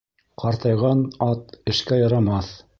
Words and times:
Ҡартайған 0.43 1.05
ат 1.27 1.55
эшкә 1.75 2.03
ярамаҫ. 2.03 2.55